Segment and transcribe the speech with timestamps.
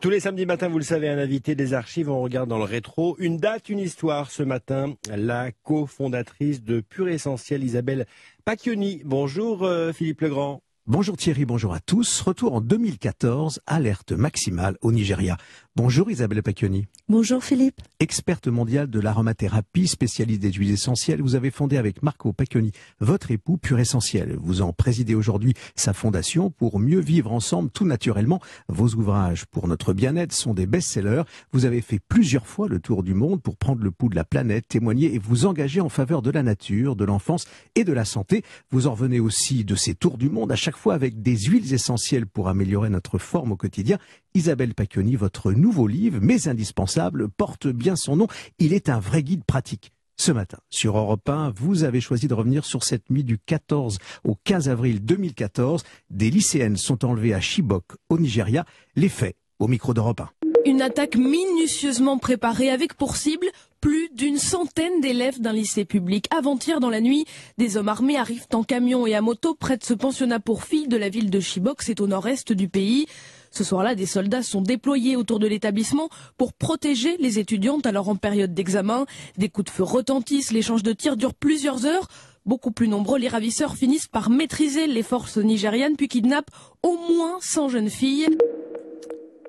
[0.00, 2.64] Tous les samedis matins, vous le savez, un invité des archives, on regarde dans le
[2.64, 3.16] rétro.
[3.18, 4.94] Une date, une histoire ce matin.
[5.12, 8.06] La cofondatrice de Pure Essentiel, Isabelle
[8.44, 9.02] Pacchioni.
[9.04, 10.62] Bonjour euh, Philippe Legrand.
[10.90, 12.22] Bonjour Thierry, bonjour à tous.
[12.22, 15.36] Retour en 2014, alerte maximale au Nigeria.
[15.76, 16.86] Bonjour Isabelle Pacchioni.
[17.10, 17.82] Bonjour Philippe.
[18.00, 23.30] Experte mondiale de l'aromathérapie, spécialiste des huiles essentielles, vous avez fondé avec Marco Pacchioni votre
[23.30, 24.38] époux Pur Essentiel.
[24.40, 28.40] Vous en présidez aujourd'hui sa fondation pour mieux vivre ensemble tout naturellement.
[28.68, 31.24] Vos ouvrages pour notre bien-être sont des best-sellers.
[31.52, 34.24] Vous avez fait plusieurs fois le tour du monde pour prendre le pouls de la
[34.24, 37.44] planète, témoigner et vous engager en faveur de la nature, de l'enfance
[37.74, 38.42] et de la santé.
[38.70, 41.74] Vous en revenez aussi de ces tours du monde à chaque fois avec des huiles
[41.74, 43.98] essentielles pour améliorer notre forme au quotidien.
[44.34, 48.28] Isabelle Pacchioni, votre nouveau livre, mais indispensable, porte bien son nom.
[48.58, 49.92] Il est un vrai guide pratique.
[50.16, 53.98] Ce matin, sur Europe 1, vous avez choisi de revenir sur cette nuit du 14
[54.24, 55.82] au 15 avril 2014.
[56.10, 58.64] Des lycéennes sont enlevées à Chibok, au Nigeria.
[58.96, 60.47] Les faits, au micro d'Europe 1.
[60.64, 63.46] Une attaque minutieusement préparée avec pour cible
[63.80, 66.26] plus d'une centaine d'élèves d'un lycée public.
[66.36, 67.24] Avant-hier dans la nuit,
[67.58, 70.88] des hommes armés arrivent en camion et à moto près de ce pensionnat pour filles
[70.88, 73.06] de la ville de Chibok, c'est au nord-est du pays.
[73.50, 78.16] Ce soir-là, des soldats sont déployés autour de l'établissement pour protéger les étudiantes alors en
[78.16, 79.06] période d'examen.
[79.36, 82.08] Des coups de feu retentissent, l'échange de tirs dure plusieurs heures.
[82.46, 86.50] Beaucoup plus nombreux, les ravisseurs finissent par maîtriser les forces nigérianes puis kidnappent
[86.82, 88.26] au moins 100 jeunes filles.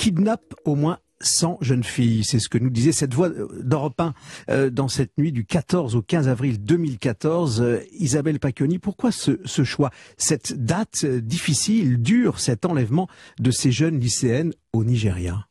[0.00, 2.24] Kidnappent au moins 100 jeunes filles.
[2.24, 4.14] C'est ce que nous disait cette voix d'Europe 1
[4.48, 7.60] euh, dans cette nuit du 14 au 15 avril 2014.
[7.60, 9.90] Euh, Isabelle Pacchioni, pourquoi ce, choix?
[10.16, 15.46] Cette date euh, difficile, dure, cet enlèvement de ces jeunes lycéennes au Nigeria?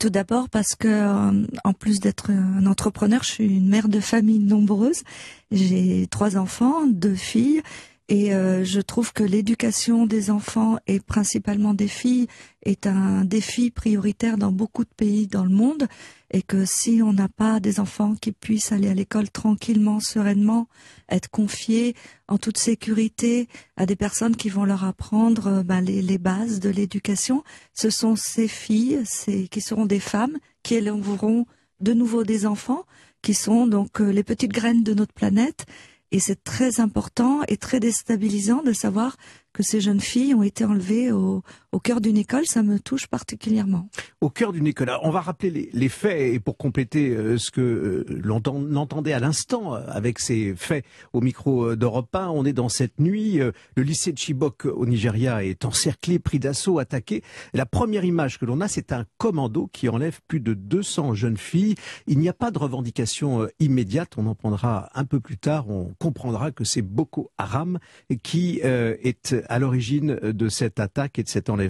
[0.00, 4.40] Tout d'abord parce que, en plus d'être un entrepreneur, je suis une mère de famille
[4.40, 5.04] nombreuse.
[5.52, 7.62] J'ai trois enfants, deux filles,
[8.08, 12.28] et euh, je trouve que l'éducation des enfants et principalement des filles
[12.62, 15.88] est un défi prioritaire dans beaucoup de pays dans le monde.
[16.30, 20.68] Et que si on n'a pas des enfants qui puissent aller à l'école tranquillement, sereinement,
[21.08, 21.94] être confiés
[22.28, 26.60] en toute sécurité à des personnes qui vont leur apprendre euh, ben, les, les, bases
[26.60, 27.42] de l'éducation,
[27.74, 31.46] ce sont ces filles ces, qui seront des femmes qui élèveront
[31.80, 32.84] de nouveau des enfants
[33.22, 35.66] qui sont donc euh, les petites graines de notre planète
[36.12, 39.16] et c'est très important et très déstabilisant de savoir
[39.52, 41.42] que ces jeunes filles ont été enlevées au,
[41.76, 43.90] au cœur d'une école, ça me touche particulièrement.
[44.22, 44.90] Au cœur d'une école.
[45.02, 48.40] on va rappeler les, les, faits et pour compléter euh, ce que euh, l'on
[48.76, 52.98] entendait à l'instant euh, avec ces faits au micro d'Europe 1, on est dans cette
[52.98, 53.36] nuit.
[53.36, 57.22] le lycée de Chibok au Nigeria est encerclé, pris d'assaut, attaqué.
[57.52, 61.36] La première image que l'on a, c'est un commando qui enlève plus de 200 jeunes
[61.36, 61.74] filles.
[62.06, 64.14] Il n'y a pas de revendication immédiate.
[64.16, 65.68] On en prendra un peu plus tard.
[65.68, 67.78] On comprendra que c'est Boko Haram
[68.22, 71.65] qui est à l'origine de cette attaque et de cet enlèvement.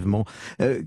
[0.59, 0.81] Euh,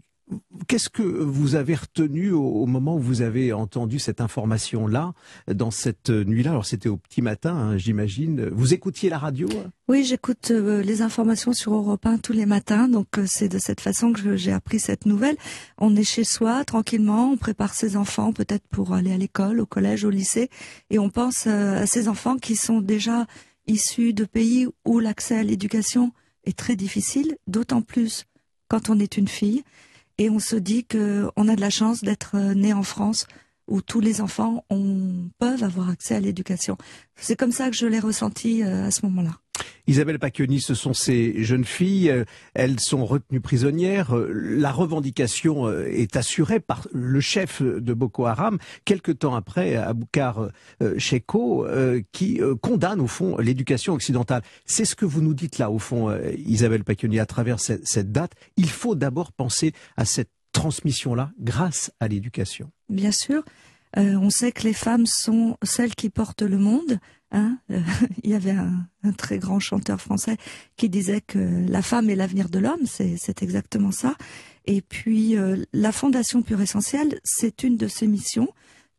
[0.69, 5.13] qu'est-ce que vous avez retenu au, moment où vous avez entendu cette information-là,
[5.53, 6.51] dans cette nuit-là?
[6.51, 8.49] Alors c'était au petit matin, hein, j'imagine.
[8.51, 9.49] Vous écoutiez la radio
[9.89, 13.59] Oui, j'écoute euh, les informations sur Europe 1 tous les matins, donc euh, c'est de
[13.59, 15.37] cette façon que j'ai appris cette nouvelle.
[15.79, 19.67] On est chez soi, tranquillement, on prépare ses enfants peut-être pour aller à l'école, au
[19.67, 20.51] collège, au lycée,
[20.91, 23.27] et on pense à ces enfants qui sont déjà
[23.67, 26.13] issus de pays où l'accès à l'éducation
[26.45, 28.25] est très difficile, d'autant plus
[28.71, 29.63] quand on est une fille.
[30.17, 33.27] Et on se dit qu'on a de la chance d'être né en France
[33.69, 34.65] où tous les enfants
[35.39, 36.77] peuvent avoir accès à l'éducation.
[37.17, 39.39] C'est comme ça que je l'ai ressenti euh, à ce moment-là.
[39.87, 44.17] Isabelle Pacchioni, ce sont ces jeunes filles, euh, elles sont retenues prisonnières.
[44.17, 49.77] Euh, la revendication euh, est assurée par le chef de Boko Haram, quelque temps après,
[49.77, 50.49] Aboukar
[50.97, 51.67] Sheko,
[52.13, 54.43] qui condamne au fond l'éducation occidentale.
[54.67, 56.17] C'est ce que vous nous dites là, au fond,
[56.47, 58.33] Isabelle Pacchioni, à travers cette date.
[58.57, 62.71] Il faut d'abord penser à cette transmission-là grâce à l'éducation.
[62.89, 63.43] Bien sûr.
[63.97, 66.99] Euh, on sait que les femmes sont celles qui portent le monde.
[67.33, 67.81] Hein euh,
[68.23, 68.87] il y avait un,
[69.17, 70.37] très grand chanteur français
[70.77, 72.87] qui disait que la femme est l'avenir de l'homme.
[72.87, 74.17] C'est exactement ça.
[74.67, 78.49] Et puis euh, la Fondation Pure Essentielle, c'est une de ses missions,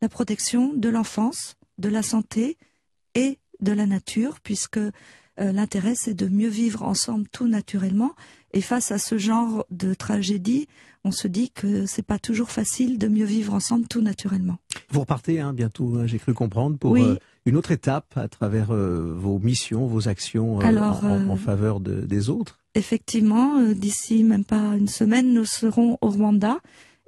[0.00, 2.56] la protection de l'enfance, de la santé
[3.14, 4.80] et de la nature, puisque
[5.38, 8.12] l'intérêt c'est de mieux vivre ensemble tout naturellement.
[8.52, 10.66] Et face à ce genre de tragédie,
[11.04, 14.58] on se dit que c'est pas toujours facile de mieux vivre ensemble tout naturellement.
[14.90, 18.72] Vous repartez hein, bientôt, hein, j'ai cru comprendre, pour euh, une autre étape à travers
[18.72, 22.60] euh, vos missions, vos actions euh, en, faveur des autres?
[22.74, 26.58] Effectivement, d'ici même pas une semaine, nous serons au Rwanda.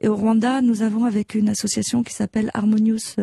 [0.00, 3.16] Et au Rwanda, nous avons avec une association qui s'appelle Harmonious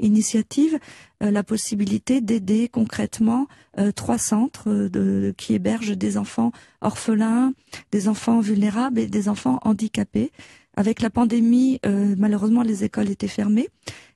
[0.00, 0.78] Initiative
[1.20, 3.48] la possibilité d'aider concrètement
[3.96, 7.52] trois centres de, qui hébergent des enfants orphelins,
[7.90, 10.30] des enfants vulnérables et des enfants handicapés.
[10.74, 13.68] Avec la pandémie, euh, malheureusement, les écoles étaient fermées.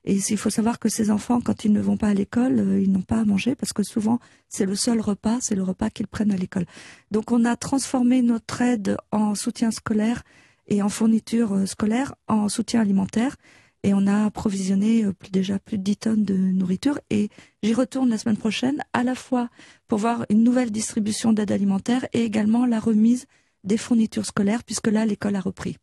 [0.09, 2.81] Et il faut savoir que ces enfants, quand ils ne vont pas à l'école, euh,
[2.81, 5.89] ils n'ont pas à manger parce que souvent, c'est le seul repas, c'est le repas
[5.89, 6.65] qu'ils prennent à l'école.
[7.11, 10.23] Donc, on a transformé notre aide en soutien scolaire
[10.69, 13.35] et en fourniture euh, scolaire en soutien alimentaire.
[13.83, 17.01] Et on a approvisionné déjà plus de 10 tonnes de nourriture.
[17.09, 17.27] Et
[17.61, 19.49] j'y retourne la semaine prochaine, à la fois
[19.89, 23.25] pour voir une nouvelle distribution d'aide alimentaire et également la remise
[23.65, 25.75] des fournitures scolaires, puisque là, l'école a repris.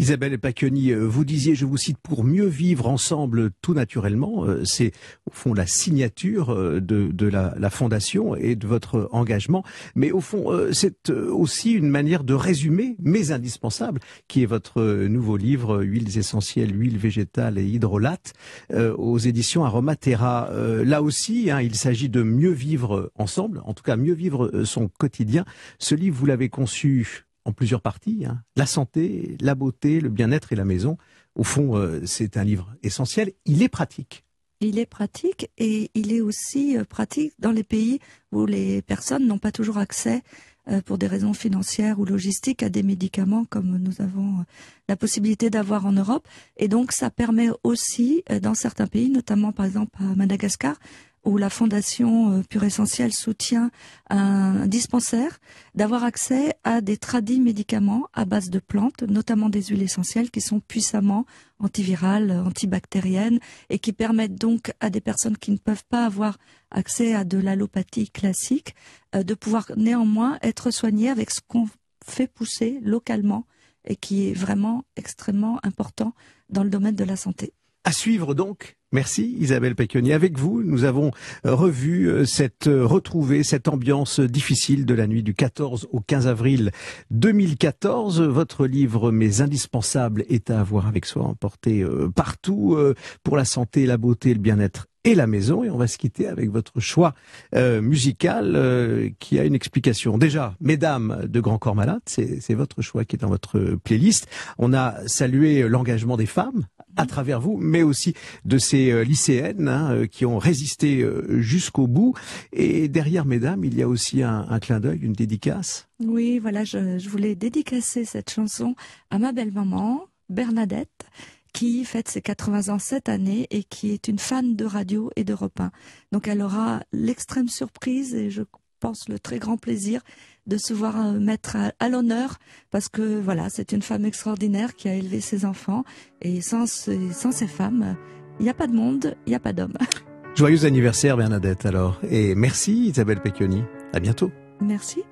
[0.00, 4.62] Isabelle Pacchioni, euh, vous disiez, je vous cite, pour mieux vivre ensemble tout naturellement, euh,
[4.64, 4.92] c'est
[5.26, 9.62] au fond la signature euh, de, la, fondation et de votre engagement,
[9.94, 15.36] mais au fond c'est aussi une manière de résumer, mais indispensable, qui est votre nouveau
[15.36, 18.32] livre, Huiles essentielles, huiles végétales et hydrolates,
[18.74, 20.50] aux éditions Aromatera.
[20.84, 24.88] là aussi, hein, il s'agit de mieux vivre ensemble, en tout cas mieux vivre son
[24.88, 25.44] quotidien.
[25.78, 28.24] Ce livre, vous l'avez conçu en plusieurs parties.
[28.26, 28.42] Hein.
[28.56, 30.98] La santé, la beauté, le bien-être et la maison.
[31.34, 33.32] Au fond, euh, c'est un livre essentiel.
[33.46, 34.24] Il est pratique.
[34.60, 37.98] Il est pratique et il est aussi euh, pratique dans les pays
[38.30, 40.22] où les personnes n'ont pas toujours accès
[40.68, 44.44] euh, pour des raisons financières ou logistiques à des médicaments comme nous avons
[44.88, 46.28] la possibilité d'avoir en Europe.
[46.58, 50.76] Et donc ça permet aussi dans certains pays, notamment par exemple à Madagascar,
[51.24, 53.70] où la Fondation euh, Pure Essentiel soutient
[54.08, 55.38] un dispensaire,
[55.74, 60.40] d'avoir accès à des tradis médicaments à base de plantes, notamment des huiles essentielles qui
[60.40, 61.26] sont puissamment
[61.58, 63.38] antivirales, antibactériennes
[63.68, 66.38] et qui permettent donc à des personnes qui ne peuvent pas avoir
[66.70, 68.74] accès à de l'allopathie classique
[69.14, 71.68] euh, de pouvoir néanmoins être soignées avec ce qu'on
[72.04, 73.46] fait pousser localement
[73.84, 76.14] et qui est vraiment extrêmement important
[76.48, 77.52] dans le domaine de la santé.
[77.84, 78.76] À suivre donc.
[78.92, 80.12] Merci Isabelle Pecchioni.
[80.12, 81.12] Avec vous, nous avons
[81.46, 86.00] euh, revu euh, cette euh, retrouvée, cette ambiance difficile de la nuit du 14 au
[86.00, 86.72] 15 avril
[87.12, 88.20] 2014.
[88.20, 92.76] Votre livre Mes indispensables est à avoir avec soi, emporté partout
[93.22, 95.64] pour la santé, la beauté, le bien-être et la maison.
[95.64, 97.14] Et on va se quitter avec votre choix
[97.54, 100.18] musical qui a une explication.
[100.18, 104.26] Déjà, Mesdames de Grand Corps Malade, c'est votre choix qui est dans votre playlist.
[104.58, 106.66] On a salué l'engagement des femmes
[107.00, 108.14] à travers vous, mais aussi
[108.44, 112.14] de ces euh, lycéennes hein, euh, qui ont résisté euh, jusqu'au bout.
[112.52, 115.88] Et derrière, mesdames, il y a aussi un, clin d'œil, une dédicace.
[116.04, 118.74] Oui, voilà, je, voulais dédicacer cette chanson
[119.10, 121.06] à ma belle-maman, Bernadette,
[121.54, 125.24] qui fête ses 80 ans cette année et qui est une fan de radio et
[125.24, 125.70] de repas.
[126.12, 128.42] Donc elle aura l'extrême surprise et je
[128.80, 130.00] pense le très grand plaisir
[130.46, 132.38] de se voir euh, mettre à, l'honneur
[132.70, 135.84] parce que voilà, c'est une femme extraordinaire qui a élevé ses enfants
[136.22, 137.96] et sans, sans ces femmes,
[138.38, 139.76] il n'y a pas de monde, il n'y a pas d'homme.
[140.34, 143.62] Joyeux anniversaire Bernadette alors et merci Isabelle Pecchioni.
[143.92, 144.30] À bientôt.
[144.60, 145.02] Merci.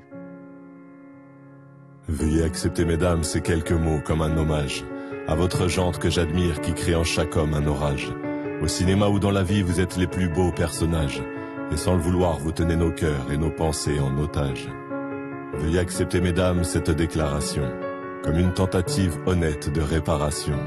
[2.08, 4.84] Veuillez accepter mesdames ces quelques mots comme un hommage
[5.28, 8.08] à votre jante que j'admire qui crée en chaque homme un orage.
[8.62, 11.22] Au cinéma ou dans la vie, vous êtes les plus beaux personnages.
[11.72, 14.68] Et sans le vouloir, vous tenez nos cœurs et nos pensées en otage.
[15.54, 17.64] Veuillez accepter, mesdames, cette déclaration
[18.24, 20.58] comme une tentative honnête de réparation.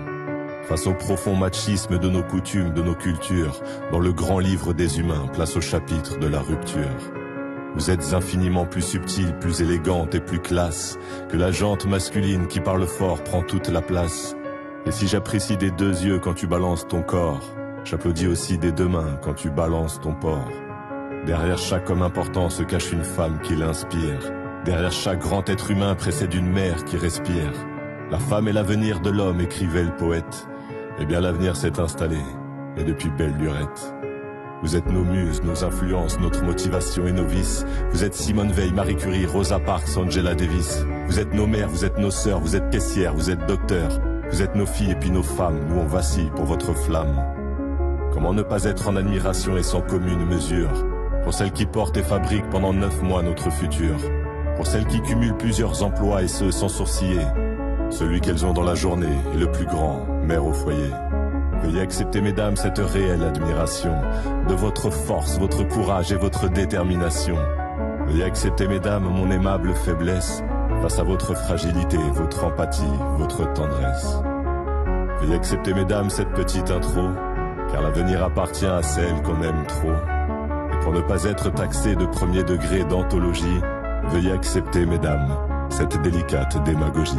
[0.64, 3.62] Face au profond machisme de nos coutumes, de nos cultures,
[3.92, 7.12] dans le grand livre des humains, place au chapitre de la rupture.
[7.76, 10.98] Vous êtes infiniment plus subtile, plus élégante et plus classe
[11.30, 14.36] que la jante masculine qui parle fort prend toute la place.
[14.86, 17.44] Et si j'apprécie des deux yeux quand tu balances ton corps,
[17.84, 20.50] j'applaudis aussi des deux mains quand tu balances ton porc.
[21.26, 24.32] Derrière chaque homme important se cache une femme qui l'inspire.
[24.66, 27.52] Derrière chaque grand être humain précède une mère qui respire.
[28.10, 30.48] La femme est l'avenir de l'homme, écrivait le poète.
[31.00, 32.18] Eh bien l'avenir s'est installé,
[32.76, 33.94] et depuis belle lurette.
[34.64, 37.66] Vous êtes nos muses, nos influences, notre motivation et nos vices.
[37.92, 40.86] Vous êtes Simone Veil, Marie Curie, Rosa Parks, Angela Davis.
[41.08, 44.00] Vous êtes nos mères, vous êtes nos sœurs, vous êtes caissières, vous êtes docteurs.
[44.32, 47.16] Vous êtes nos filles et puis nos femmes, nous on vacille pour votre flamme.
[48.12, 50.91] Comment ne pas être en admiration et sans commune mesure?
[51.24, 53.96] Pour celles qui portent et fabriquent pendant neuf mois notre futur
[54.56, 57.26] pour celles qui cumulent plusieurs emplois et ce sans sourciller.
[57.90, 60.92] Celui qu'elles ont dans la journée est le plus grand, mère au foyer.
[61.64, 63.94] Veuillez accepter, mesdames, cette réelle admiration
[64.48, 67.38] de votre force, votre courage et votre détermination.
[68.08, 70.44] Veuillez accepter, mesdames, mon aimable faiblesse
[70.82, 72.84] face à votre fragilité, votre empathie,
[73.18, 74.16] votre tendresse.
[75.22, 77.10] Veuillez accepter, mesdames, cette petite intro,
[77.72, 80.21] car l'avenir appartient à celle qu'on aime trop.
[80.82, 83.60] Pour ne pas être taxé de premier degré d'anthologie,
[84.10, 85.38] Veuillez accepter, mesdames,
[85.70, 87.14] cette délicate démagogie.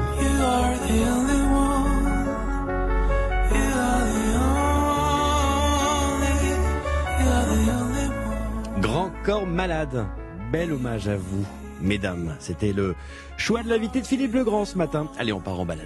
[8.81, 10.07] Grand corps malade.
[10.51, 11.47] Bel hommage à vous,
[11.81, 12.35] mesdames.
[12.41, 12.95] C'était le
[13.39, 15.07] choix de l'invité de Philippe Legrand ce matin.
[15.19, 15.81] Allez, on part en balade.